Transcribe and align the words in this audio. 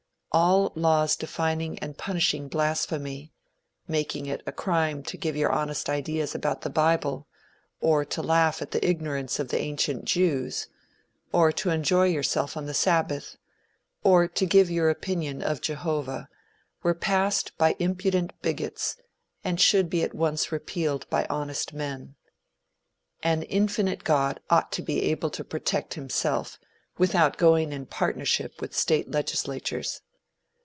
All 0.33 0.71
laws 0.75 1.17
defining 1.17 1.77
and 1.79 1.97
punishing 1.97 2.47
blasphemy 2.47 3.33
making 3.85 4.27
it 4.27 4.41
a 4.47 4.53
crime 4.53 5.03
to 5.03 5.17
give 5.17 5.35
your 5.35 5.49
honest 5.51 5.89
ideas 5.89 6.33
about 6.33 6.61
the 6.61 6.69
bible, 6.69 7.27
or 7.81 8.05
to 8.05 8.21
laugh 8.21 8.61
at 8.61 8.71
the 8.71 8.87
ignorance 8.87 9.39
of 9.39 9.49
the 9.49 9.59
ancient 9.59 10.05
Jews, 10.05 10.69
or 11.33 11.51
to 11.51 11.69
enjoy 11.69 12.05
yourself 12.05 12.55
on 12.55 12.65
the 12.65 12.73
Sabbath, 12.73 13.35
or 14.05 14.25
to 14.25 14.45
give 14.45 14.71
your 14.71 14.89
opinion 14.89 15.41
of 15.41 15.59
Jehovah, 15.59 16.29
were 16.81 16.93
passed 16.95 17.51
by 17.57 17.75
impudent 17.77 18.31
bigots, 18.41 18.95
and 19.43 19.59
should 19.59 19.89
be 19.89 20.01
at 20.01 20.13
once 20.15 20.49
repealed 20.49 21.09
by 21.09 21.27
honest 21.29 21.73
men. 21.73 22.15
An 23.21 23.43
infinite 23.43 24.05
God 24.05 24.39
ought 24.49 24.71
to 24.71 24.81
be 24.81 25.01
able 25.01 25.29
to 25.31 25.43
protect 25.43 25.95
himself, 25.95 26.57
without 26.97 27.35
going 27.35 27.73
in 27.73 27.85
partnership 27.85 28.61
with 28.61 28.73
state 28.73 29.11
legislatures. 29.11 29.99